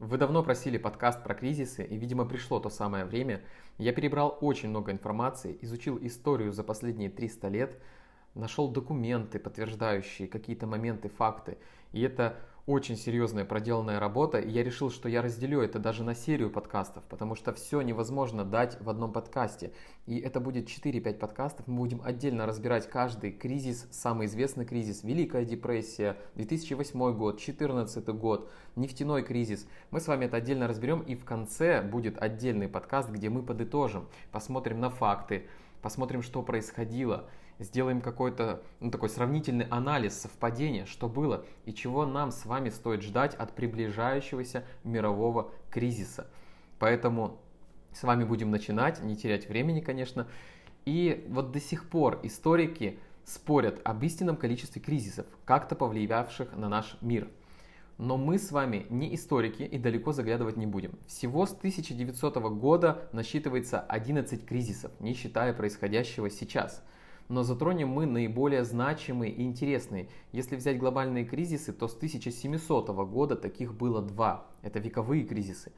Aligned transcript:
Вы 0.00 0.16
давно 0.16 0.42
просили 0.42 0.78
подкаст 0.78 1.22
про 1.22 1.34
кризисы, 1.34 1.84
и, 1.84 1.94
видимо, 1.98 2.24
пришло 2.24 2.58
то 2.58 2.70
самое 2.70 3.04
время. 3.04 3.42
Я 3.76 3.92
перебрал 3.92 4.38
очень 4.40 4.70
много 4.70 4.92
информации, 4.92 5.58
изучил 5.60 5.98
историю 6.00 6.54
за 6.54 6.64
последние 6.64 7.10
300 7.10 7.48
лет, 7.48 7.78
нашел 8.34 8.70
документы, 8.70 9.38
подтверждающие 9.38 10.26
какие-то 10.26 10.66
моменты, 10.66 11.10
факты. 11.10 11.58
И 11.92 12.00
это 12.00 12.38
очень 12.70 12.96
серьезная 12.96 13.44
проделанная 13.44 13.98
работа, 13.98 14.38
и 14.38 14.48
я 14.48 14.62
решил, 14.62 14.90
что 14.90 15.08
я 15.08 15.22
разделю 15.22 15.60
это 15.60 15.80
даже 15.80 16.04
на 16.04 16.14
серию 16.14 16.50
подкастов, 16.50 17.02
потому 17.08 17.34
что 17.34 17.52
все 17.52 17.80
невозможно 17.80 18.44
дать 18.44 18.80
в 18.80 18.88
одном 18.88 19.12
подкасте. 19.12 19.72
И 20.06 20.18
это 20.18 20.38
будет 20.38 20.68
4-5 20.68 21.14
подкастов, 21.14 21.66
мы 21.66 21.78
будем 21.78 22.00
отдельно 22.04 22.46
разбирать 22.46 22.88
каждый 22.88 23.32
кризис, 23.32 23.88
самый 23.90 24.26
известный 24.26 24.64
кризис, 24.64 25.02
Великая 25.02 25.44
депрессия, 25.44 26.16
2008 26.36 27.12
год, 27.16 27.36
2014 27.36 28.06
год, 28.10 28.48
нефтяной 28.76 29.24
кризис. 29.24 29.66
Мы 29.90 30.00
с 30.00 30.06
вами 30.06 30.26
это 30.26 30.36
отдельно 30.36 30.68
разберем, 30.68 31.00
и 31.00 31.16
в 31.16 31.24
конце 31.24 31.82
будет 31.82 32.22
отдельный 32.22 32.68
подкаст, 32.68 33.10
где 33.10 33.30
мы 33.30 33.42
подытожим, 33.42 34.06
посмотрим 34.30 34.78
на 34.78 34.90
факты, 34.90 35.48
посмотрим, 35.82 36.22
что 36.22 36.40
происходило, 36.44 37.28
сделаем 37.60 38.00
какой-то 38.00 38.62
ну, 38.80 38.90
такой 38.90 39.08
сравнительный 39.08 39.66
анализ 39.66 40.18
совпадения, 40.18 40.86
что 40.86 41.08
было 41.08 41.44
и 41.66 41.72
чего 41.72 42.06
нам 42.06 42.30
с 42.30 42.44
вами 42.46 42.70
стоит 42.70 43.02
ждать 43.02 43.34
от 43.34 43.54
приближающегося 43.54 44.64
мирового 44.82 45.52
кризиса. 45.70 46.26
Поэтому 46.78 47.38
с 47.92 48.02
вами 48.02 48.24
будем 48.24 48.50
начинать, 48.50 49.02
не 49.02 49.16
терять 49.16 49.48
времени, 49.48 49.80
конечно. 49.80 50.26
И 50.86 51.26
вот 51.28 51.52
до 51.52 51.60
сих 51.60 51.88
пор 51.88 52.20
историки 52.22 52.98
спорят 53.24 53.80
об 53.84 54.02
истинном 54.02 54.36
количестве 54.36 54.80
кризисов, 54.80 55.26
как-то 55.44 55.76
повлиявших 55.76 56.56
на 56.56 56.68
наш 56.68 56.96
мир. 57.02 57.28
Но 57.98 58.16
мы 58.16 58.38
с 58.38 58.50
вами 58.50 58.86
не 58.88 59.14
историки 59.14 59.62
и 59.62 59.76
далеко 59.76 60.12
заглядывать 60.12 60.56
не 60.56 60.64
будем. 60.64 60.98
Всего 61.06 61.44
с 61.44 61.52
1900 61.52 62.36
года 62.54 63.10
насчитывается 63.12 63.78
11 63.78 64.46
кризисов, 64.46 64.90
не 65.00 65.12
считая 65.12 65.52
происходящего 65.52 66.30
сейчас– 66.30 66.82
но 67.30 67.44
затронем 67.44 67.88
мы 67.88 68.06
наиболее 68.06 68.64
значимые 68.64 69.32
и 69.32 69.42
интересные. 69.44 70.08
Если 70.32 70.56
взять 70.56 70.78
глобальные 70.78 71.24
кризисы, 71.24 71.72
то 71.72 71.86
с 71.86 71.94
1700 71.94 72.88
года 73.08 73.36
таких 73.36 73.72
было 73.72 74.02
два. 74.02 74.48
Это 74.62 74.80
вековые 74.80 75.22
кризисы. 75.22 75.70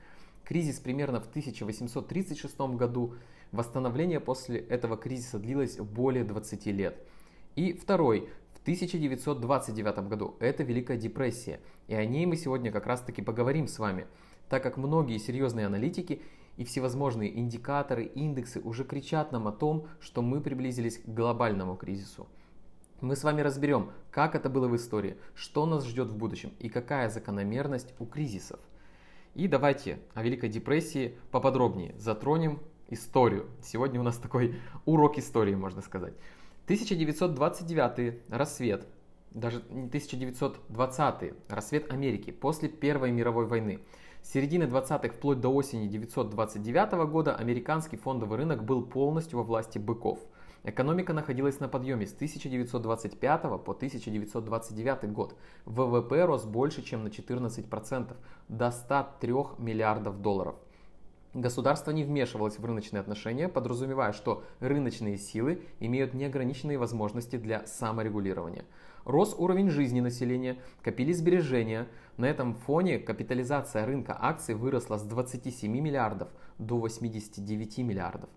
Кризис 0.44 0.80
примерно 0.80 1.20
в 1.20 1.28
1836 1.28 2.58
году. 2.74 3.14
Восстановление 3.52 4.18
после 4.18 4.60
этого 4.60 4.96
кризиса 4.96 5.38
длилось 5.38 5.76
более 5.76 6.24
20 6.24 6.66
лет. 6.68 6.96
И 7.54 7.74
второй 7.74 8.30
в 8.54 8.62
1929 8.62 10.08
году. 10.08 10.36
Это 10.40 10.62
Великая 10.62 10.96
депрессия. 10.96 11.60
И 11.86 11.94
о 11.94 12.04
ней 12.06 12.24
мы 12.24 12.36
сегодня 12.36 12.72
как 12.72 12.86
раз 12.86 13.02
таки 13.02 13.20
поговорим 13.20 13.68
с 13.68 13.78
вами, 13.78 14.06
так 14.48 14.62
как 14.62 14.78
многие 14.78 15.18
серьезные 15.18 15.66
аналитики 15.66 16.22
и 16.56 16.64
всевозможные 16.64 17.38
индикаторы, 17.38 18.04
индексы 18.04 18.60
уже 18.60 18.84
кричат 18.84 19.32
нам 19.32 19.48
о 19.48 19.52
том, 19.52 19.86
что 20.00 20.22
мы 20.22 20.40
приблизились 20.40 20.98
к 20.98 21.08
глобальному 21.08 21.76
кризису. 21.76 22.28
Мы 23.00 23.16
с 23.16 23.24
вами 23.24 23.40
разберем, 23.40 23.90
как 24.10 24.34
это 24.34 24.48
было 24.48 24.68
в 24.68 24.76
истории, 24.76 25.16
что 25.34 25.66
нас 25.66 25.86
ждет 25.86 26.08
в 26.08 26.16
будущем 26.16 26.52
и 26.60 26.68
какая 26.68 27.08
закономерность 27.08 27.94
у 27.98 28.06
кризисов. 28.06 28.60
И 29.34 29.48
давайте 29.48 29.98
о 30.14 30.22
Великой 30.22 30.50
депрессии 30.50 31.16
поподробнее 31.30 31.94
затронем 31.98 32.60
историю. 32.90 33.48
Сегодня 33.62 33.98
у 33.98 34.04
нас 34.04 34.18
такой 34.18 34.56
урок 34.84 35.18
истории, 35.18 35.54
можно 35.54 35.80
сказать. 35.80 36.14
1929 36.66 38.20
рассвет, 38.28 38.86
даже 39.32 39.58
1920 39.58 41.32
рассвет 41.48 41.92
Америки 41.92 42.30
после 42.30 42.68
Первой 42.68 43.10
мировой 43.10 43.46
войны– 43.46 43.80
с 44.22 44.30
середины 44.32 44.64
20-х 44.64 45.08
вплоть 45.08 45.40
до 45.40 45.48
осени 45.48 45.86
1929 45.86 46.92
года 47.10 47.34
американский 47.34 47.96
фондовый 47.96 48.38
рынок 48.38 48.64
был 48.64 48.82
полностью 48.82 49.38
во 49.38 49.44
власти 49.44 49.78
быков. 49.78 50.20
Экономика 50.64 51.12
находилась 51.12 51.58
на 51.58 51.68
подъеме 51.68 52.06
с 52.06 52.14
1925 52.14 53.42
по 53.42 53.72
1929 53.72 55.12
год. 55.12 55.36
ВВП 55.66 56.24
рос 56.24 56.44
больше, 56.44 56.82
чем 56.82 57.02
на 57.02 57.08
14%, 57.08 58.16
до 58.48 58.70
103 58.70 59.32
миллиардов 59.58 60.22
долларов. 60.22 60.54
Государство 61.34 61.92
не 61.92 62.04
вмешивалось 62.04 62.58
в 62.58 62.64
рыночные 62.64 63.00
отношения, 63.00 63.48
подразумевая, 63.48 64.12
что 64.12 64.44
рыночные 64.60 65.16
силы 65.16 65.62
имеют 65.80 66.12
неограниченные 66.12 66.76
возможности 66.76 67.36
для 67.36 67.66
саморегулирования. 67.66 68.66
Рос 69.06 69.34
уровень 69.38 69.70
жизни 69.70 70.00
населения, 70.00 70.58
копились 70.82 71.18
сбережения. 71.18 71.88
На 72.18 72.26
этом 72.26 72.54
фоне 72.54 72.98
капитализация 72.98 73.86
рынка 73.86 74.14
акций 74.20 74.54
выросла 74.54 74.98
с 74.98 75.04
27 75.04 75.72
миллиардов 75.72 76.28
до 76.58 76.76
89 76.76 77.78
миллиардов. 77.78 78.28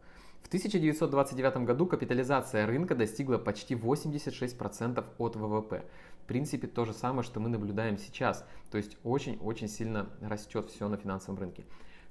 В 0.42 0.48
1929 0.48 1.66
году 1.66 1.88
капитализация 1.88 2.66
рынка 2.66 2.96
достигла 2.96 3.38
почти 3.38 3.74
86% 3.76 5.04
от 5.18 5.36
ВВП. 5.36 5.84
В 6.24 6.28
принципе, 6.28 6.68
то 6.68 6.86
же 6.86 6.94
самое, 6.94 7.24
что 7.24 7.42
мы 7.42 7.50
наблюдаем 7.50 7.98
сейчас. 7.98 8.46
То 8.72 8.78
есть 8.78 8.98
очень-очень 9.04 9.68
сильно 9.68 10.08
растет 10.22 10.70
все 10.70 10.88
на 10.88 10.96
финансовом 10.98 11.40
рынке. 11.40 11.66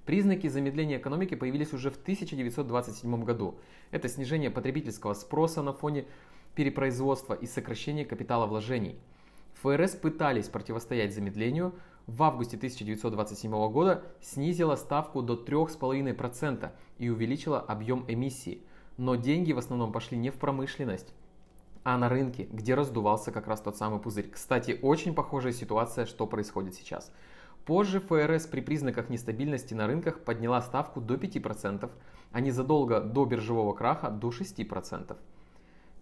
Признаки 0.07 0.49
замедления 0.49 0.99
экономики 0.99 1.35
появились 1.35 1.73
уже 1.73 1.91
в 1.91 1.97
1927 1.97 3.25
году. 3.25 3.59
Это 3.91 4.09
снижение 4.09 4.51
потребительского 4.51 5.15
спроса 5.15 5.63
на 5.63 5.73
фоне 5.73 6.05
перепроизводства 6.55 7.35
и 7.35 7.47
сокращения 7.47 8.05
капитала 8.05 8.47
вложений. 8.47 8.99
ФРС 9.63 9.93
пытались 9.93 10.49
противостоять 10.49 11.15
замедлению, 11.15 11.75
в 12.07 12.23
августе 12.23 12.59
1927 12.59 13.51
года 13.71 14.05
снизила 14.21 14.77
ставку 14.77 15.23
до 15.23 15.43
3,5% 15.43 16.71
и 16.99 17.09
увеличила 17.09 17.61
объем 17.61 18.05
эмиссии. 18.07 18.63
Но 18.99 19.15
деньги 19.17 19.53
в 19.53 19.59
основном 19.59 19.91
пошли 19.91 20.19
не 20.19 20.29
в 20.29 20.35
промышленность, 20.35 21.15
а 21.83 21.97
на 21.97 22.11
рынке, 22.11 22.47
где 22.53 22.75
раздувался 22.75 23.33
как 23.33 23.47
раз 23.47 23.63
тот 23.63 23.77
самый 23.79 24.01
пузырь. 24.01 24.31
Кстати, 24.31 24.79
очень 24.83 25.15
похожая 25.15 25.53
ситуация, 25.53 26.05
что 26.05 26.27
происходит 26.27 26.75
сейчас. 26.75 27.11
Позже 27.65 27.99
ФРС 28.01 28.47
при 28.47 28.61
признаках 28.61 29.09
нестабильности 29.09 29.73
на 29.73 29.87
рынках 29.87 30.21
подняла 30.21 30.61
ставку 30.61 31.01
до 31.01 31.15
5%, 31.15 31.91
а 32.31 32.41
незадолго 32.41 33.01
до 33.01 33.25
биржевого 33.25 33.73
краха 33.73 34.11
до 34.11 34.29
6%. 34.29 35.17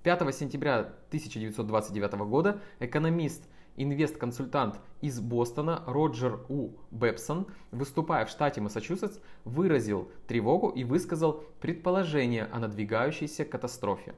5 0.03 0.35
сентября 0.35 0.79
1929 1.09 2.15
года 2.27 2.61
экономист, 2.81 3.49
инвест-консультант 3.77 4.81
из 5.01 5.21
Бостона 5.21 5.85
Роджер 5.87 6.41
У. 6.49 6.71
Бепсон, 6.91 7.47
выступая 7.71 8.27
в 8.27 8.29
штате 8.29 8.61
Массачусетс, 8.61 9.21
выразил 9.45 10.11
тревогу 10.27 10.71
и 10.71 10.83
высказал 10.83 11.45
предположение 11.61 12.47
о 12.47 12.59
надвигающейся 12.59 13.45
катастрофе. 13.45 14.15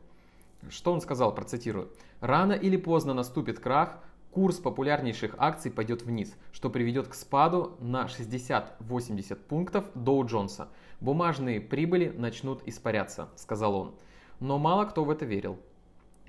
Что 0.70 0.94
он 0.94 1.02
сказал, 1.02 1.34
процитирую. 1.34 1.90
«Рано 2.20 2.54
или 2.54 2.78
поздно 2.78 3.12
наступит 3.12 3.60
крах, 3.60 3.98
курс 4.34 4.56
популярнейших 4.56 5.36
акций 5.38 5.70
пойдет 5.70 6.02
вниз, 6.02 6.34
что 6.50 6.68
приведет 6.68 7.06
к 7.06 7.14
спаду 7.14 7.76
на 7.78 8.06
60-80 8.06 9.36
пунктов 9.36 9.84
Доу 9.94 10.26
Джонса. 10.26 10.68
Бумажные 11.00 11.60
прибыли 11.60 12.08
начнут 12.08 12.60
испаряться»,— 12.66 13.28
сказал 13.36 13.76
он. 13.76 13.94
Но 14.40 14.58
мало 14.58 14.86
кто 14.86 15.04
в 15.04 15.10
это 15.10 15.24
верил. 15.24 15.60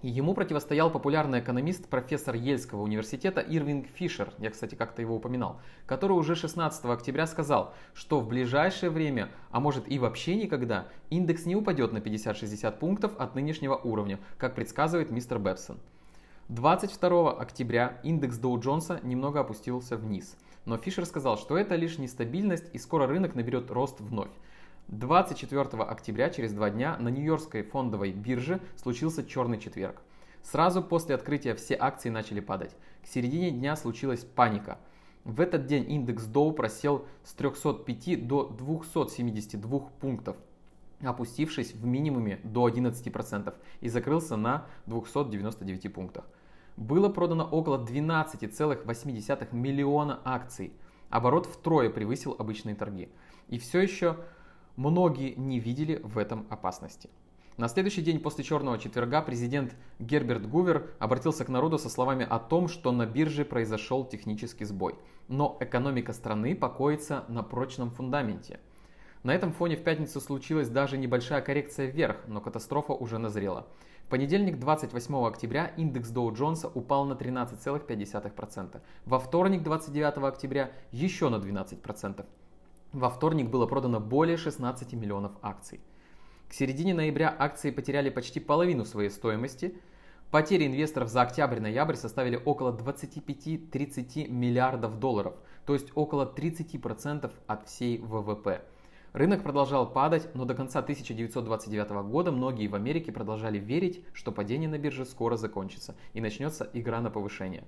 Ему 0.03 0.35
противостоял 0.35 0.91
популярный 0.91 1.39
экономист, 1.39 1.87
профессор 1.89 2.35
Ельского 2.35 2.83
университета 2.83 3.41
Ирвинг 3.41 3.87
Фишер, 3.87 4.31
я, 4.37 4.51
кстати, 4.51 4.75
как-то 4.75 5.01
его 5.01 5.15
упоминал, 5.15 5.59
который 5.87 6.11
уже 6.11 6.35
16 6.35 6.85
октября 6.85 7.25
сказал, 7.25 7.73
что 7.95 8.19
в 8.19 8.27
ближайшее 8.27 8.91
время, 8.91 9.29
а 9.49 9.59
может 9.59 9.91
и 9.91 9.97
вообще 9.97 10.35
никогда, 10.35 10.89
индекс 11.09 11.47
не 11.47 11.55
упадет 11.55 11.91
на 11.91 11.97
50-60 11.97 12.77
пунктов 12.77 13.13
от 13.17 13.33
нынешнего 13.33 13.75
уровня, 13.77 14.19
как 14.37 14.53
предсказывает 14.53 15.09
мистер 15.09 15.39
Бепсон. 15.39 15.79
22 16.49 17.31
октября 17.31 17.99
индекс 18.03 18.37
Доу 18.37 18.59
Джонса 18.59 18.99
немного 19.01 19.39
опустился 19.39 19.97
вниз, 19.97 20.37
но 20.65 20.77
Фишер 20.77 21.07
сказал, 21.07 21.39
что 21.39 21.57
это 21.57 21.73
лишь 21.73 21.97
нестабильность 21.97 22.69
и 22.71 22.77
скоро 22.77 23.07
рынок 23.07 23.33
наберет 23.33 23.71
рост 23.71 23.99
вновь. 23.99 24.29
24 24.89 25.63
октября, 25.81 26.29
через 26.29 26.53
два 26.53 26.69
дня, 26.69 26.97
на 26.99 27.07
Нью-Йоркской 27.09 27.63
фондовой 27.63 28.11
бирже 28.11 28.61
случился 28.75 29.25
черный 29.25 29.57
четверг. 29.57 30.03
Сразу 30.43 30.83
после 30.83 31.15
открытия 31.15 31.55
все 31.55 31.75
акции 31.79 32.09
начали 32.09 32.41
падать. 32.41 32.75
К 33.03 33.07
середине 33.07 33.49
дня 33.49 33.75
случилась 33.75 34.23
паника. 34.23 34.77
В 35.23 35.41
этот 35.41 35.65
день 35.65 35.89
индекс 35.91 36.27
Dow 36.27 36.53
просел 36.53 37.07
с 37.23 37.33
305 37.33 38.27
до 38.27 38.49
272 38.49 39.79
пунктов, 39.99 40.37
опустившись 41.01 41.73
в 41.73 41.85
минимуме 41.85 42.39
до 42.43 42.67
11% 42.67 43.53
и 43.81 43.89
закрылся 43.89 44.35
на 44.35 44.65
299 44.85 45.93
пунктах. 45.93 46.25
Было 46.77 47.09
продано 47.09 47.45
около 47.45 47.77
12,8 47.77 49.55
миллиона 49.55 50.19
акций. 50.23 50.73
Оборот 51.09 51.45
втрое 51.45 51.89
превысил 51.89 52.35
обычные 52.37 52.75
торги. 52.75 53.09
И 53.47 53.57
все 53.59 53.79
еще 53.79 54.17
Многие 54.75 55.35
не 55.35 55.59
видели 55.59 56.01
в 56.03 56.17
этом 56.17 56.45
опасности. 56.49 57.09
На 57.55 57.69
следующий 57.69 58.01
день 58.01 58.19
после 58.19 58.43
черного 58.43 58.77
четверга 58.77 59.21
президент 59.21 59.73
Герберт 59.99 60.49
Гувер 60.49 60.93
обратился 60.99 61.45
к 61.45 61.49
народу 61.49 61.77
со 61.77 61.89
словами 61.89 62.27
о 62.29 62.39
том, 62.39 62.67
что 62.67 62.91
на 62.91 63.05
бирже 63.05 63.45
произошел 63.45 64.03
технический 64.03 64.65
сбой. 64.65 64.95
Но 65.29 65.55
экономика 65.61 66.11
страны 66.11 66.55
покоится 66.55 67.23
на 67.29 67.41
прочном 67.41 67.89
фундаменте. 67.89 68.59
На 69.25 69.33
этом 69.33 69.53
фоне 69.53 69.75
в 69.75 69.81
пятницу 69.83 70.21
случилась 70.21 70.69
даже 70.69 70.99
небольшая 70.99 71.41
коррекция 71.41 71.87
вверх, 71.87 72.17
но 72.27 72.41
катастрофа 72.41 72.93
уже 72.93 73.17
назрела. 73.17 73.65
В 74.05 74.09
понедельник, 74.09 74.59
28 74.59 75.15
октября, 75.25 75.71
индекс 75.77 76.09
Доу 76.09 76.31
Джонса 76.31 76.67
упал 76.67 77.05
на 77.05 77.13
13,5%. 77.13 78.81
Во 79.05 79.17
вторник, 79.17 79.63
29 79.63 80.17
октября, 80.17 80.71
еще 80.91 81.29
на 81.29 81.37
12%. 81.37 82.23
Во 82.93 83.09
вторник 83.09 83.49
было 83.49 83.65
продано 83.65 83.99
более 83.99 84.37
16 84.37 84.93
миллионов 84.93 85.31
акций. 85.41 85.79
К 86.47 86.53
середине 86.53 86.93
ноября 86.93 87.35
акции 87.35 87.71
потеряли 87.71 88.11
почти 88.11 88.39
половину 88.39 88.85
своей 88.85 89.09
стоимости. 89.09 89.75
Потери 90.29 90.67
инвесторов 90.67 91.09
за 91.09 91.23
октябрь-ноябрь 91.23 91.95
составили 91.95 92.39
около 92.45 92.77
25-30 92.77 94.27
миллиардов 94.29 94.99
долларов, 94.99 95.33
то 95.65 95.73
есть 95.73 95.87
около 95.95 96.31
30% 96.31 97.31
от 97.47 97.67
всей 97.67 97.97
ВВП. 97.97 98.61
Рынок 99.15 99.43
продолжал 99.43 99.89
падать, 99.89 100.27
но 100.35 100.45
до 100.45 100.53
конца 100.53 100.79
1929 100.79 101.89
года 102.07 102.31
многие 102.31 102.67
в 102.67 102.75
Америке 102.75 103.11
продолжали 103.11 103.57
верить, 103.57 104.03
что 104.13 104.31
падение 104.31 104.69
на 104.69 104.77
бирже 104.77 105.05
скоро 105.05 105.37
закончится 105.37 105.95
и 106.13 106.21
начнется 106.21 106.69
игра 106.73 107.01
на 107.01 107.09
повышение. 107.09 107.63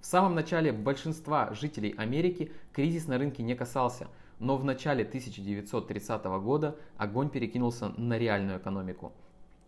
В 0.00 0.06
самом 0.06 0.34
начале 0.34 0.72
большинства 0.72 1.52
жителей 1.52 1.94
Америки 1.98 2.52
кризис 2.72 3.06
на 3.08 3.18
рынке 3.18 3.42
не 3.42 3.54
касался– 3.54 4.08
но 4.38 4.56
в 4.56 4.64
начале 4.64 5.04
1930 5.04 6.24
года 6.42 6.76
огонь 6.96 7.30
перекинулся 7.30 7.88
на 7.96 8.18
реальную 8.18 8.58
экономику. 8.58 9.12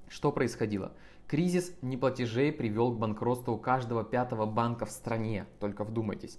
Что 0.08 0.32
происходило? 0.32 0.93
Кризис 1.26 1.72
неплатежей 1.82 2.52
привел 2.52 2.93
к 2.93 2.99
банкротству 2.99 3.58
каждого 3.58 4.05
пятого 4.05 4.46
банка 4.46 4.87
в 4.87 4.90
стране, 4.90 5.46
только 5.58 5.82
вдумайтесь. 5.82 6.38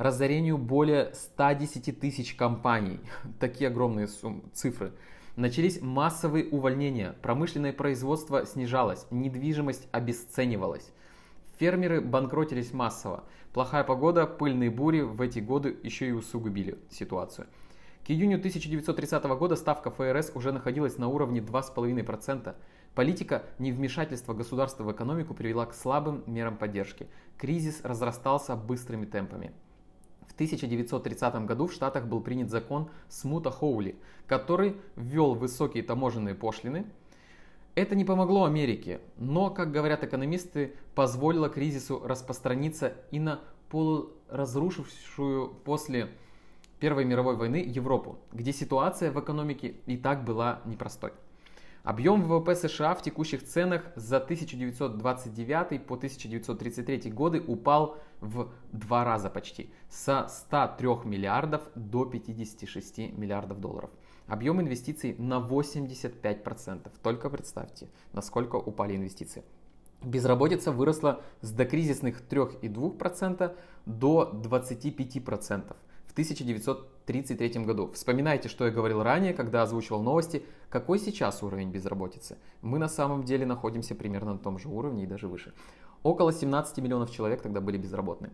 Разорению 0.00 0.56
более 0.56 1.12
110 1.12 2.00
тысяч 2.00 2.34
компаний, 2.34 3.00
такие 3.38 3.68
огромные 3.68 4.08
суммы, 4.08 4.44
цифры. 4.54 4.94
Начались 5.36 5.82
массовые 5.82 6.48
увольнения, 6.48 7.16
промышленное 7.20 7.74
производство 7.74 8.46
снижалось, 8.46 9.06
недвижимость 9.10 9.88
обесценивалась. 9.92 10.90
Фермеры 11.58 12.00
банкротились 12.00 12.72
массово. 12.72 13.24
Плохая 13.52 13.84
погода, 13.84 14.26
пыльные 14.26 14.70
бури 14.70 15.02
в 15.02 15.20
эти 15.20 15.40
годы 15.40 15.76
еще 15.82 16.08
и 16.08 16.12
усугубили 16.12 16.78
ситуацию. 16.88 17.46
К 18.06 18.10
июню 18.10 18.38
1930 18.38 19.22
года 19.24 19.54
ставка 19.54 19.90
ФРС 19.90 20.32
уже 20.34 20.50
находилась 20.50 20.96
на 20.96 21.08
уровне 21.08 21.40
2,5%. 21.40 22.54
Политика 22.94 23.42
невмешательства 23.58 24.32
государства 24.32 24.82
в 24.82 24.92
экономику 24.92 25.34
привела 25.34 25.66
к 25.66 25.74
слабым 25.74 26.24
мерам 26.26 26.56
поддержки. 26.56 27.06
Кризис 27.36 27.82
разрастался 27.82 28.56
быстрыми 28.56 29.04
темпами. 29.04 29.52
В 30.40 30.42
1930 30.42 31.44
году 31.44 31.66
в 31.66 31.72
Штатах 31.74 32.06
был 32.06 32.22
принят 32.22 32.48
закон 32.48 32.88
Смута-Хоули, 33.10 33.96
который 34.26 34.74
ввел 34.96 35.34
высокие 35.34 35.82
таможенные 35.82 36.34
пошлины. 36.34 36.86
Это 37.74 37.94
не 37.94 38.06
помогло 38.06 38.44
Америке, 38.44 39.02
но, 39.18 39.50
как 39.50 39.70
говорят 39.70 40.02
экономисты, 40.02 40.76
позволило 40.94 41.50
кризису 41.50 42.00
распространиться 42.02 42.94
и 43.10 43.20
на 43.20 43.40
полуразрушившую 43.68 45.50
после 45.62 46.08
Первой 46.78 47.04
мировой 47.04 47.36
войны 47.36 47.56
Европу, 47.56 48.18
где 48.32 48.54
ситуация 48.54 49.12
в 49.12 49.20
экономике 49.20 49.74
и 49.84 49.98
так 49.98 50.24
была 50.24 50.62
непростой. 50.64 51.12
Объем 51.82 52.22
ВВП 52.22 52.54
США 52.54 52.94
в 52.94 53.02
текущих 53.02 53.42
ценах 53.42 53.82
за 53.96 54.18
1929 54.18 55.86
по 55.86 55.94
1933 55.94 57.10
годы 57.10 57.40
упал 57.40 57.96
в 58.20 58.50
два 58.70 59.04
раза 59.04 59.30
почти, 59.30 59.70
со 59.88 60.28
103 60.28 60.88
миллиардов 61.04 61.62
до 61.74 62.04
56 62.04 62.98
миллиардов 63.16 63.60
долларов. 63.60 63.90
Объем 64.26 64.60
инвестиций 64.60 65.16
на 65.18 65.38
85%. 65.40 66.90
Только 67.02 67.30
представьте, 67.30 67.88
насколько 68.12 68.56
упали 68.56 68.96
инвестиции. 68.96 69.42
Безработица 70.02 70.72
выросла 70.72 71.22
с 71.40 71.50
докризисных 71.50 72.22
3,2% 72.28 73.56
до 73.86 74.30
25% 74.34 75.76
в 76.10 76.12
1933 76.12 77.64
году. 77.64 77.92
Вспоминайте, 77.92 78.48
что 78.48 78.66
я 78.66 78.72
говорил 78.72 79.00
ранее, 79.04 79.32
когда 79.32 79.62
озвучивал 79.62 80.02
новости, 80.02 80.42
какой 80.68 80.98
сейчас 80.98 81.40
уровень 81.44 81.70
безработицы. 81.70 82.36
Мы 82.62 82.80
на 82.80 82.88
самом 82.88 83.22
деле 83.22 83.46
находимся 83.46 83.94
примерно 83.94 84.32
на 84.32 84.38
том 84.40 84.58
же 84.58 84.68
уровне 84.68 85.04
и 85.04 85.06
даже 85.06 85.28
выше. 85.28 85.54
Около 86.02 86.32
17 86.32 86.78
миллионов 86.78 87.12
человек 87.12 87.42
тогда 87.42 87.60
были 87.60 87.78
безработны. 87.78 88.30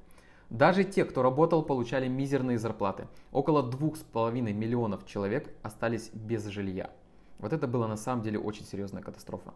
Даже 0.49 0.85
те, 0.85 1.05
кто 1.05 1.23
работал, 1.23 1.63
получали 1.63 2.09
мизерные 2.09 2.59
зарплаты. 2.59 3.09
Около 3.31 3.71
2,5 3.71 4.41
миллионов 4.41 5.05
человек 5.05 5.51
остались 5.63 6.11
без 6.15 6.47
жилья. 6.47 6.91
Вот 7.39 7.53
это 7.53 7.67
была 7.67 7.89
на 7.89 7.99
самом 7.99 8.23
деле 8.23 8.39
очень 8.39 8.65
серьезная 8.65 9.03
катастрофа. 9.03 9.53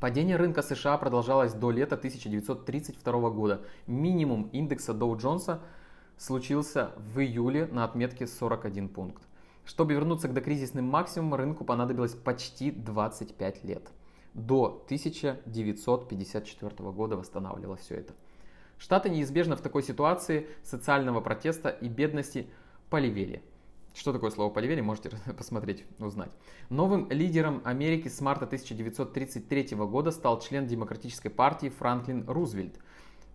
Падение 0.00 0.36
рынка 0.36 0.60
США 0.60 0.98
продолжалось 0.98 1.54
до 1.54 1.70
лета 1.70 1.94
1932 1.94 3.30
года. 3.30 3.62
Минимум 3.86 4.50
индекса 4.52 4.92
Доу 4.92 5.16
Джонса– 5.16 5.62
случился 6.18 6.92
в 6.96 7.20
июле 7.20 7.66
на 7.66 7.84
отметке 7.84 8.26
41 8.26 8.88
пункт. 8.88 9.22
Чтобы 9.64 9.94
вернуться 9.94 10.28
к 10.28 10.34
докризисным 10.34 10.84
максимумам, 10.84 11.38
рынку 11.38 11.64
понадобилось 11.64 12.14
почти 12.14 12.70
25 12.70 13.64
лет. 13.64 13.88
До 14.34 14.82
1954 14.86 16.90
года 16.90 17.16
восстанавливалось 17.16 17.80
все 17.80 17.94
это. 17.96 18.12
Штаты 18.78 19.10
неизбежно 19.10 19.56
в 19.56 19.60
такой 19.60 19.82
ситуации 19.82 20.46
социального 20.62 21.20
протеста 21.20 21.68
и 21.68 21.88
бедности 21.88 22.48
поливели. 22.90 23.42
Что 23.94 24.12
такое 24.12 24.30
слово 24.30 24.52
поливели, 24.52 24.80
можете 24.80 25.10
посмотреть, 25.36 25.84
узнать. 25.98 26.30
Новым 26.68 27.10
лидером 27.10 27.60
Америки 27.64 28.06
с 28.08 28.20
марта 28.20 28.44
1933 28.44 29.76
года 29.76 30.12
стал 30.12 30.40
член 30.40 30.66
Демократической 30.66 31.30
партии 31.30 31.68
Франклин 31.68 32.24
Рузвельт– 32.28 32.78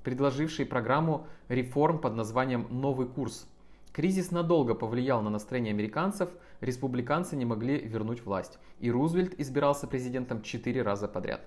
предложивший 0.04 0.66
программу 0.66 1.28
реформ 1.50 2.00
под 2.00 2.16
названием 2.16 2.68
«Новый 2.70 3.08
курс». 3.08 3.48
Кризис 3.92 4.32
надолго 4.32 4.74
повлиял 4.74 5.22
на 5.22 5.30
настроение 5.30 5.72
американцев, 5.72 6.30
республиканцы 6.62 7.36
не 7.36 7.46
могли 7.46 7.78
вернуть 7.78 8.26
власть, 8.26 8.58
и 8.80 8.90
Рузвельт 8.90 9.40
избирался 9.40 9.88
президентом 9.88 10.42
четыре 10.42 10.82
раза 10.82 11.08
подряд. 11.08 11.42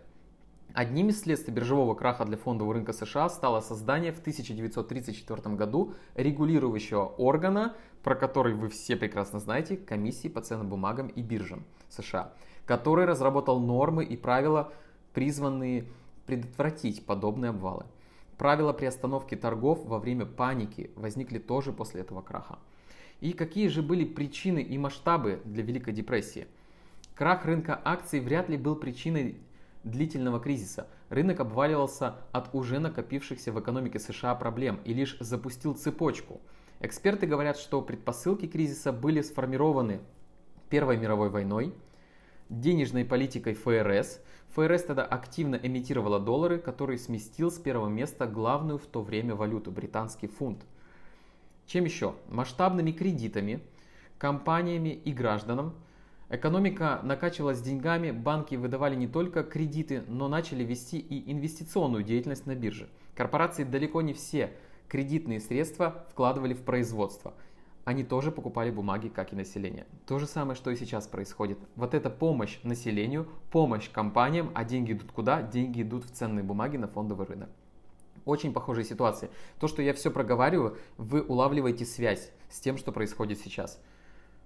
Одним 0.72 1.08
из 1.08 1.22
следствий 1.22 1.54
биржевого 1.54 1.94
краха 1.94 2.24
для 2.24 2.36
фондового 2.36 2.74
рынка 2.74 2.92
США 2.92 3.30
стало 3.30 3.60
создание 3.60 4.12
в 4.12 4.20
1934 4.20 5.56
году 5.56 5.94
регулирующего 6.14 7.06
органа, 7.16 7.74
про 8.02 8.14
который 8.14 8.54
вы 8.54 8.68
все 8.68 8.94
прекрасно 8.94 9.40
знаете, 9.40 9.76
комиссии 9.76 10.28
по 10.28 10.40
ценным 10.42 10.68
бумагам 10.68 11.08
и 11.08 11.22
биржам 11.22 11.64
США, 11.88 12.32
который 12.66 13.06
разработал 13.06 13.58
нормы 13.58 14.04
и 14.04 14.16
правила, 14.16 14.72
призванные 15.14 15.86
предотвратить 16.26 17.06
подобные 17.06 17.50
обвалы. 17.50 17.86
Правила 18.38 18.72
приостановки 18.72 19.34
торгов 19.34 19.84
во 19.86 19.98
время 19.98 20.26
паники 20.26 20.90
возникли 20.94 21.38
тоже 21.38 21.72
после 21.72 22.02
этого 22.02 22.20
краха. 22.20 22.58
И 23.20 23.32
какие 23.32 23.68
же 23.68 23.82
были 23.82 24.04
причины 24.04 24.60
и 24.60 24.76
масштабы 24.76 25.40
для 25.44 25.62
Великой 25.62 25.94
депрессии? 25.94 26.46
Крах 27.14 27.46
рынка 27.46 27.80
акций 27.82 28.20
вряд 28.20 28.50
ли 28.50 28.58
был 28.58 28.76
причиной 28.76 29.40
длительного 29.84 30.38
кризиса. 30.38 30.86
Рынок 31.08 31.40
обваливался 31.40 32.16
от 32.32 32.54
уже 32.54 32.78
накопившихся 32.78 33.52
в 33.52 33.60
экономике 33.60 33.98
США 33.98 34.34
проблем 34.34 34.80
и 34.84 34.92
лишь 34.92 35.16
запустил 35.20 35.74
цепочку. 35.74 36.40
Эксперты 36.80 37.26
говорят, 37.26 37.56
что 37.56 37.80
предпосылки 37.80 38.46
кризиса 38.46 38.92
были 38.92 39.22
сформированы 39.22 40.00
Первой 40.68 40.98
мировой 40.98 41.30
войной, 41.30 41.72
денежной 42.48 43.04
политикой 43.04 43.54
ФРС– 43.54 44.20
ФРС 44.56 44.84
тогда 44.84 45.04
активно 45.04 45.56
эмитировала 45.56 46.18
доллары, 46.18 46.58
который 46.58 46.98
сместил 46.98 47.50
с 47.50 47.58
первого 47.58 47.88
места 47.88 48.26
главную 48.26 48.78
в 48.78 48.86
то 48.86 49.02
время 49.02 49.34
валюту– 49.34 49.70
британский 49.72 50.28
фунт. 50.28 50.64
Чем 51.66 51.84
еще? 51.84 52.14
Масштабными 52.28 52.92
кредитами, 52.92 53.60
компаниями 54.16 54.88
и 54.88 55.12
гражданам. 55.12 55.74
Экономика 56.30 57.00
накачивалась 57.02 57.60
деньгами, 57.60 58.12
банки 58.12 58.54
выдавали 58.54 58.96
не 58.96 59.06
только 59.06 59.42
кредиты, 59.42 60.04
но 60.08 60.26
начали 60.26 60.64
вести 60.64 60.98
и 60.98 61.30
инвестиционную 61.30 62.02
деятельность 62.02 62.46
на 62.46 62.54
бирже. 62.54 62.88
Корпорации 63.14 63.64
далеко 63.64 64.00
не 64.00 64.14
все 64.14 64.52
кредитные 64.88 65.40
средства 65.40 66.06
вкладывали 66.10 66.54
в 66.54 66.62
производство– 66.62 67.34
они 67.86 68.02
тоже 68.02 68.32
покупали 68.32 68.72
бумаги, 68.72 69.06
как 69.06 69.32
и 69.32 69.36
население. 69.36 69.86
То 70.08 70.18
же 70.18 70.26
самое, 70.26 70.56
что 70.56 70.72
и 70.72 70.76
сейчас 70.76 71.06
происходит. 71.06 71.56
Вот 71.76 71.94
это 71.94 72.10
помощь 72.10 72.58
населению, 72.64 73.28
помощь 73.52 73.88
компаниям, 73.88 74.50
а 74.54 74.64
деньги 74.64 74.90
идут 74.90 75.12
куда? 75.12 75.40
Деньги 75.40 75.82
идут 75.82 76.04
в 76.04 76.10
ценные 76.10 76.42
бумаги 76.42 76.78
на 76.78 76.88
фондовый 76.88 77.28
рынок. 77.28 77.48
Очень 78.24 78.52
похожие 78.52 78.84
ситуации. 78.84 79.30
То, 79.60 79.68
что 79.68 79.82
я 79.82 79.94
все 79.94 80.10
проговариваю, 80.10 80.76
вы 80.98 81.22
улавливаете 81.22 81.84
связь 81.84 82.32
с 82.50 82.58
тем, 82.58 82.76
что 82.76 82.90
происходит 82.90 83.38
сейчас. 83.38 83.80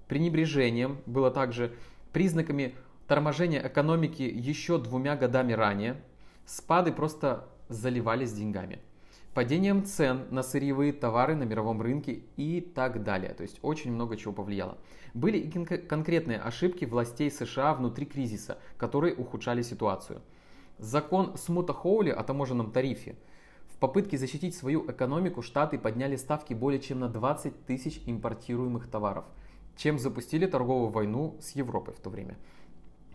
Пренебрежением 0.06 0.98
было 1.06 1.30
также 1.30 1.74
признаками 2.12 2.74
торможение 3.08 3.66
экономики 3.66 4.20
еще 4.20 4.76
двумя 4.76 5.16
годами 5.16 5.54
ранее, 5.54 5.98
спады 6.44 6.92
просто 6.92 7.48
заливались 7.70 8.34
деньгами. 8.34 8.80
Падением 9.34 9.84
цен 9.84 10.26
на 10.30 10.42
сырьевые 10.42 10.92
товары 10.92 11.36
на 11.36 11.44
мировом 11.44 11.80
рынке 11.80 12.22
и 12.36 12.60
так 12.60 13.04
далее. 13.04 13.32
То 13.32 13.44
есть 13.44 13.60
очень 13.62 13.92
много 13.92 14.16
чего 14.16 14.32
повлияло. 14.32 14.76
Были 15.14 15.38
и 15.38 15.48
конкретные 15.48 16.38
ошибки 16.38 16.84
властей 16.84 17.30
США 17.30 17.74
внутри 17.74 18.06
кризиса, 18.06 18.58
которые 18.76 19.14
ухудшали 19.14 19.62
ситуацию. 19.62 20.20
Закон 20.78 21.36
Смута 21.36 21.72
Хоули 21.72 22.10
о 22.10 22.24
таможенном 22.24 22.72
тарифе. 22.72 23.14
В 23.68 23.76
попытке 23.78 24.18
защитить 24.18 24.56
свою 24.56 24.90
экономику 24.90 25.42
Штаты 25.42 25.78
подняли 25.78 26.16
ставки 26.16 26.52
более 26.52 26.80
чем 26.80 26.98
на 26.98 27.08
20 27.08 27.66
тысяч 27.66 28.02
импортируемых 28.06 28.88
товаров, 28.88 29.26
чем 29.76 30.00
запустили 30.00 30.46
торговую 30.46 30.90
войну 30.90 31.36
с 31.40 31.52
Европой 31.52 31.94
в 31.94 32.00
то 32.00 32.10
время. 32.10 32.36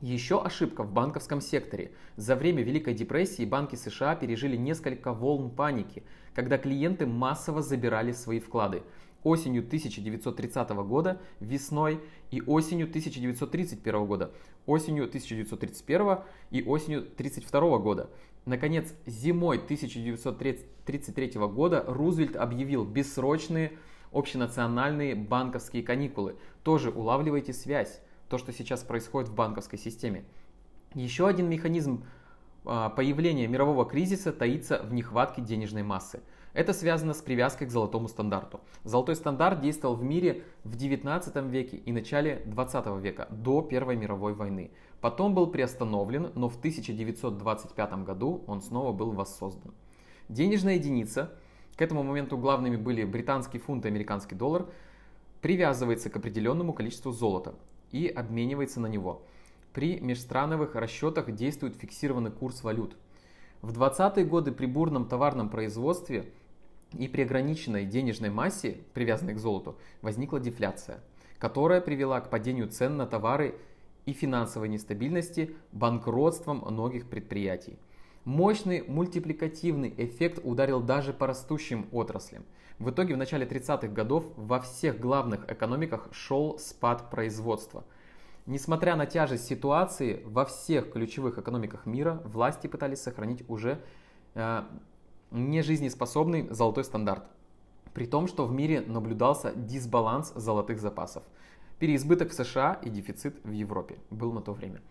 Еще 0.02 0.42
ошибка 0.42 0.84
в 0.84 0.92
банковском 0.92 1.40
секторе. 1.40 1.92
За 2.18 2.36
время 2.36 2.64
Великой 2.64 2.94
депрессии 2.94 3.46
банки 3.46 3.76
США 3.76 4.16
пережили 4.16 4.58
несколько 4.58 5.14
волн 5.14 5.50
паники, 5.50 6.04
когда 6.34 6.58
клиенты 6.58 7.06
массово 7.06 7.62
забирали 7.62 8.12
свои 8.12 8.42
вклады. 8.42 8.84
Осенью 9.24 9.62
1930 9.64 10.70
года, 10.86 11.22
весной 11.40 12.02
и 12.30 12.42
осенью 12.42 12.88
1931 12.88 14.06
года, 14.06 14.32
осенью 14.66 15.06
1931 15.06 16.20
и 16.52 16.62
осенью 16.62 17.00
1932 17.00 17.78
года. 17.80 18.10
Наконец, 18.44 18.94
зимой 19.06 19.58
1933 19.58 21.32
года 21.48 21.86
Рузвельт 21.88 22.36
объявил 22.36 22.84
бессрочные 22.84 23.72
общенациональные 24.12 25.16
банковские 25.16 25.84
каникулы. 25.84 26.36
Тоже 26.64 26.90
улавливайте 26.90 27.54
связь 27.54 28.02
то, 28.30 28.38
что 28.38 28.52
сейчас 28.52 28.84
происходит 28.84 29.30
в 29.30 29.36
банковской 29.36 29.80
системе. 29.80 30.26
Еще 30.94 31.28
один 31.28 31.50
механизм 31.50 32.06
а, 32.66 32.90
появления 32.90 33.48
мирового 33.48 33.86
кризиса 33.86 34.32
таится 34.32 34.82
в 34.84 34.94
нехватке 34.94 35.42
денежной 35.42 35.84
массы. 35.84 36.22
Это 36.54 36.72
связано 36.72 37.14
с 37.14 37.22
привязкой 37.22 37.68
к 37.68 37.72
золотому 37.72 38.08
стандарту. 38.08 38.62
Золотой 38.86 39.16
стандарт 39.16 39.60
действовал 39.60 39.96
в 39.96 40.04
мире 40.04 40.44
в 40.64 40.78
19 40.78 41.36
веке 41.52 41.78
и 41.78 41.92
начале 41.92 42.44
20 42.46 42.86
века, 43.02 43.28
до 43.30 43.62
Первой 43.62 43.98
мировой 43.98 44.34
войны. 44.34 44.72
Потом 45.02 45.36
был 45.36 45.48
приостановлен, 45.48 46.32
но 46.34 46.48
в 46.48 46.58
1925 46.58 47.94
году 48.06 48.44
он 48.48 48.62
снова 48.62 48.94
был 48.94 49.12
воссоздан. 49.12 49.74
Денежная 50.30 50.76
единица, 50.76 51.34
к 51.76 51.82
этому 51.82 52.04
моменту 52.04 52.38
главными 52.38 52.78
были 52.78 53.04
британский 53.04 53.60
фунт 53.60 53.86
и 53.86 53.90
американский 53.90 54.36
доллар, 54.36 54.66
привязывается 55.42 56.10
к 56.10 56.16
определенному 56.16 56.72
количеству 56.72 57.12
золота 57.12 57.54
и 57.96 58.10
обменивается 58.10 58.82
на 58.82 58.88
него. 58.88 59.22
При 59.72 60.02
межстрановых 60.02 60.76
расчетах 60.76 61.34
действует 61.34 61.78
фиксированный 61.78 62.30
курс 62.30 62.62
валют. 62.62 62.98
В 63.62 63.72
20-е 63.72 64.26
годы 64.26 64.52
при 64.52 64.66
бурном 64.66 65.08
товарном 65.08 65.50
производстве 65.50 66.26
и 66.92 67.08
при 67.08 67.22
ограниченной 67.22 67.86
денежной 67.86 68.30
массе, 68.30 68.80
привязанной 68.94 69.34
к 69.34 69.40
золоту, 69.40 69.78
возникла 70.02 70.42
дефляция, 70.42 71.00
которая 71.40 71.80
привела 71.80 72.20
к 72.20 72.30
падению 72.30 72.68
цен 72.68 72.98
на 72.98 73.08
товары 73.08 73.56
и 74.06 74.12
финансовой 74.12 74.68
нестабильности, 74.68 75.56
банкротством 75.72 76.66
многих 76.70 77.08
предприятий. 77.08 77.80
Мощный 78.26 78.84
мультипликативный 78.88 79.94
эффект 79.98 80.40
ударил 80.44 80.82
даже 80.82 81.14
по 81.14 81.28
растущим 81.28 81.88
отраслям. 81.92 82.44
В 82.80 82.90
итоге 82.90 83.14
в 83.14 83.18
начале 83.18 83.46
30-х 83.46 83.88
годов 83.90 84.26
во 84.36 84.60
всех 84.60 85.00
главных 85.00 85.48
экономиках 85.48 86.10
шел 86.12 86.58
спад 86.58 87.12
производства. 87.12 87.84
Несмотря 88.48 88.96
на 88.96 89.06
тяжесть 89.06 89.46
ситуации, 89.46 90.24
во 90.26 90.46
всех 90.46 90.92
ключевых 90.92 91.38
экономиках 91.38 91.86
мира 91.86 92.20
власти 92.26 92.66
пытались 92.66 93.02
сохранить 93.02 93.48
уже 93.48 93.80
э, 94.34 94.64
нежизнеспособный 95.30 96.48
золотой 96.50 96.84
стандарт. 96.84 97.26
При 97.94 98.08
том, 98.08 98.28
что 98.28 98.48
в 98.48 98.52
мире 98.52 98.82
наблюдался 98.82 99.54
дисбаланс 99.56 100.34
золотых 100.34 100.80
запасов. 100.80 101.22
Переизбыток 101.78 102.32
в 102.32 102.34
США 102.34 102.80
и 102.82 102.90
дефицит 102.90 103.40
в 103.44 103.52
Европе 103.52 103.98
был 104.10 104.34
на 104.34 104.42
то 104.42 104.52
время. 104.54 104.82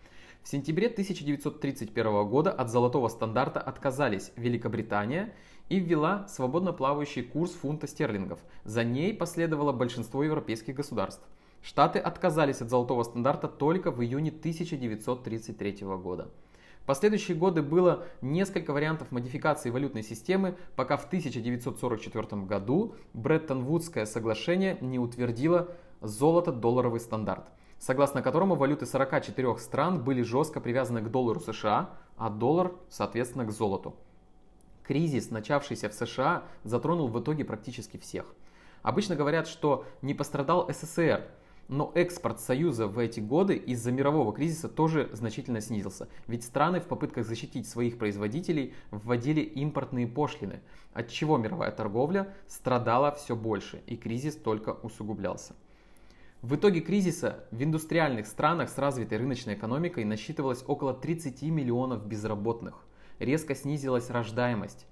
В 0.45 0.47
сентябре 0.47 0.89
1931 0.89 2.27
года 2.27 2.51
от 2.51 2.69
золотого 2.69 3.07
стандарта 3.07 3.59
отказались 3.59 4.31
Великобритания 4.35 5.33
и 5.69 5.79
ввела 5.79 6.27
свободно 6.27 6.71
плавающий 6.71 7.23
курс 7.23 7.51
фунта 7.51 7.87
стерлингов. 7.87 8.37
За 8.63 8.83
ней 8.83 9.11
последовало 9.11 9.71
большинство 9.71 10.23
европейских 10.23 10.75
государств. 10.75 11.23
Штаты 11.63 11.97
отказались 11.97 12.61
от 12.61 12.69
золотого 12.69 13.01
стандарта 13.01 13.47
только 13.47 13.89
в 13.89 14.03
июне 14.03 14.29
1933 14.29 15.77
года. 15.81 16.29
В 16.83 16.85
последующие 16.85 17.35
годы 17.35 17.63
было 17.63 18.05
несколько 18.21 18.71
вариантов 18.71 19.11
модификации 19.11 19.71
валютной 19.71 20.03
системы, 20.03 20.55
пока 20.75 20.97
в 20.97 21.05
1944 21.05 22.43
году 22.43 22.93
Бреттон-Вудское 23.15 24.05
соглашение 24.05 24.77
не 24.79 24.99
утвердило 24.99 25.69
золото-долларовый 26.01 26.99
стандарт 26.99 27.45
согласно 27.79 28.21
которому 28.21 28.55
валюты 28.55 28.85
44 28.85 29.57
стран 29.57 30.03
были 30.03 30.21
жестко 30.21 30.59
привязаны 30.59 31.01
к 31.01 31.09
доллару 31.09 31.39
США, 31.39 31.91
а 32.17 32.29
доллар, 32.29 32.73
соответственно, 32.89 33.45
к 33.45 33.51
золоту. 33.51 33.95
Кризис, 34.83 35.31
начавшийся 35.31 35.89
в 35.89 35.93
США, 35.93 36.43
затронул 36.63 37.07
в 37.07 37.19
итоге 37.19 37.43
практически 37.43 37.97
всех. 37.97 38.25
Обычно 38.83 39.15
говорят, 39.15 39.47
что 39.47 39.85
не 40.01 40.13
пострадал 40.13 40.69
СССР, 40.69 41.27
но 41.67 41.91
экспорт 41.95 42.39
Союза 42.39 42.87
в 42.87 42.99
эти 42.99 43.19
годы 43.19 43.55
из-за 43.55 43.91
мирового 43.91 44.31
кризиса 44.31 44.69
тоже 44.69 45.09
значительно 45.13 45.61
снизился. 45.61 46.07
Ведь 46.27 46.43
страны 46.43 46.79
в 46.79 46.85
попытках 46.85 47.25
защитить 47.25 47.67
своих 47.67 47.97
производителей 47.97 48.75
вводили 48.91 49.41
импортные 49.41 50.07
пошлины, 50.07 50.61
от 50.93 51.09
чего 51.09 51.37
мировая 51.37 51.71
торговля 51.71 52.33
страдала 52.47 53.11
все 53.11 53.35
больше 53.35 53.81
и 53.87 53.97
кризис 53.97 54.35
только 54.35 54.69
усугублялся. 54.69 55.55
В 56.45 56.57
итоге 56.57 56.79
кризиса 56.79 57.43
в 57.49 57.63
индустриальных 57.63 58.27
странах 58.27 58.69
с 58.69 58.77
развитой 58.77 59.17
рыночной 59.17 59.55
экономикой 59.55 60.05
насчитывалось 60.05 60.63
около 60.67 60.93
30 60.93 61.41
миллионов 61.41 62.05
безработных. 62.05 62.85
Резко 63.17 63.55
снизилась 63.55 64.11
рождаемость. 64.11 64.85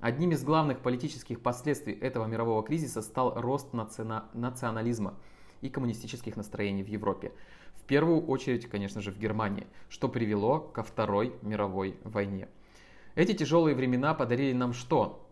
Одним 0.00 0.30
из 0.30 0.42
главных 0.42 0.78
политических 0.78 1.40
последствий 1.40 1.92
этого 1.92 2.24
мирового 2.24 2.62
кризиса 2.62 3.02
стал 3.02 3.38
рост 3.38 3.74
национализма 3.74 5.12
и 5.60 5.68
коммунистических 5.68 6.38
настроений 6.38 6.82
в 6.82 6.88
Европе. 6.88 7.32
В 7.74 7.82
первую 7.82 8.24
очередь, 8.24 8.64
конечно 8.64 9.02
же, 9.02 9.12
в 9.12 9.18
Германии, 9.18 9.66
что 9.90 10.08
привело 10.08 10.58
ко 10.58 10.82
Второй 10.82 11.34
мировой 11.42 11.98
войне. 12.04 12.48
Эти 13.14 13.34
тяжелые 13.34 13.76
времена 13.76 14.14
подарили 14.14 14.54
нам 14.54 14.72
что? 14.72 15.28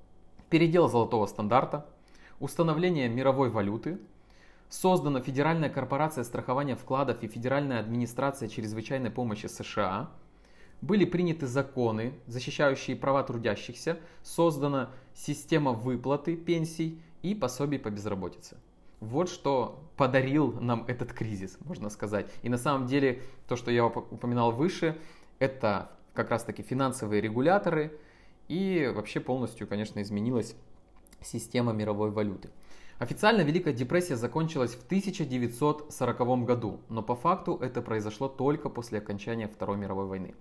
Передел 0.51 0.91
золотого 0.91 1.25
стандарта, 1.25 1.87
установление 2.41 3.09
мировой 3.09 3.49
валюты, 3.49 3.99
Создана 4.73 5.21
Федеральная 5.21 5.69
корпорация 5.69 6.25
страхования 6.25 6.77
вкладов 6.77 7.23
и 7.23 7.29
Федеральная 7.29 7.79
администрация 7.79 8.49
чрезвычайной 8.49 9.11
помощи 9.11 9.45
США. 9.45 10.09
Были 10.81 11.05
приняты 11.05 11.47
законы, 11.47 12.15
защищающие 12.27 12.97
права 12.97 13.23
трудящихся. 13.23 14.01
Создана 14.23 14.91
система 15.13 15.73
выплаты 15.73 16.37
пенсий 16.37 17.03
и 17.21 17.35
пособий 17.35 17.79
по 17.79 17.91
безработице. 17.91 18.57
Вот 19.01 19.29
что 19.29 19.79
подарил 19.99 20.53
нам 20.59 20.87
этот 20.89 21.13
кризис, 21.13 21.59
можно 21.67 21.91
сказать. 21.91 22.33
И 22.41 22.49
на 22.49 22.57
самом 22.57 22.87
деле, 22.87 23.21
то, 23.49 23.57
что 23.57 23.71
я 23.71 23.85
упоминал 23.85 24.53
выше, 24.53 24.99
это 25.39 25.91
как 26.15 26.31
раз 26.31 26.45
таки 26.45 26.63
финансовые 26.63 27.21
регуляторы 27.21 28.01
и 28.49 28.91
вообще 28.95 29.21
полностью, 29.21 29.69
конечно, 29.69 30.01
изменилась 30.01 30.57
система 31.21 31.75
мировой 31.75 32.11
валюты. 32.11 32.49
Официально 33.03 33.41
Великая 33.41 33.73
депрессия 33.73 34.15
закончилась 34.15 34.77
в 34.77 34.87
1940 34.87 36.45
году, 36.45 36.79
но 36.89 37.03
по 37.03 37.17
факту 37.17 37.57
это 37.57 37.83
произошло 37.83 38.29
только 38.29 38.69
после 38.69 38.99
окончания 38.99 39.49
Второй 39.49 39.77
мировой 39.77 40.07
войны. 40.07 40.37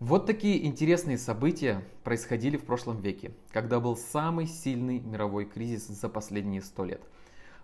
Вот 0.00 0.24
такие 0.24 0.64
интересные 0.64 1.18
события 1.18 1.84
происходили 2.04 2.56
в 2.56 2.64
прошлом 2.64 3.02
веке, 3.02 3.32
когда 3.52 3.80
был 3.80 3.98
самый 3.98 4.46
сильный 4.46 5.00
мировой 5.00 5.44
кризис 5.44 5.88
за 5.88 6.08
последние 6.08 6.62
сто 6.62 6.86
лет. 6.86 7.02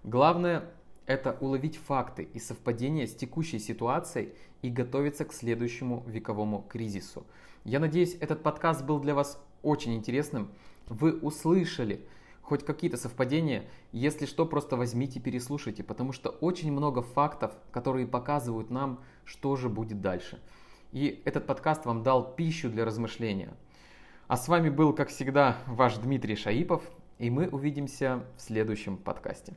Главное 0.02 0.70
это 1.06 1.38
уловить 1.40 1.78
факты 1.78 2.25
и 2.25 2.38
совпадения 2.38 3.06
с 3.06 3.14
текущей 3.14 3.58
ситуацией 3.58 4.34
и 4.61 4.68
готовиться 4.68 5.25
к 5.25 5.32
следующему 5.32 6.04
вековому 6.06 6.66
кризису. 6.68 7.25
Я 7.64 7.80
надеюсь, 7.80 8.18
этот 8.20 8.42
подкаст 8.42 8.84
был 8.84 8.99
для 9.00 9.14
вас 9.14 9.42
очень 9.62 9.94
интересным. 9.94 10.50
Вы 10.88 11.18
услышали 11.18 12.06
хоть 12.45 12.65
какие-то 12.65 12.97
совпадения, 12.97 13.65
если 13.91 14.27
что, 14.27 14.45
просто 14.47 14.77
возьмите 14.77 15.19
переслушайте, 15.19 15.83
потому 15.83 16.13
что 16.13 16.29
очень 16.29 16.71
много 16.71 17.03
фактов, 17.03 17.53
которые 17.73 18.07
показывают 18.07 18.71
нам, 18.71 19.01
что 19.25 19.57
же 19.57 19.69
будет 19.69 20.01
дальше. 20.01 20.41
И 20.93 21.23
этот 21.25 21.47
подкаст 21.47 21.87
вам 21.87 22.03
дал 22.03 22.35
пищу 22.35 22.71
для 22.71 22.85
размышления. 22.85 23.55
А 24.29 24.37
с 24.37 24.47
вами 24.47 24.69
был, 24.69 24.93
как 24.93 25.09
всегда, 25.09 25.57
ваш 25.67 25.97
Дмитрий 25.97 26.37
Шаипов, 26.37 26.83
и 27.19 27.31
мы 27.31 27.49
увидимся 27.49 28.25
в 28.37 28.43
следующем 28.43 28.99
подкасте. 28.99 29.55